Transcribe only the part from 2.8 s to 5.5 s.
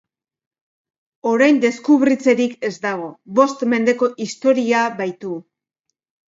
dago, bost mendeko historia baitu.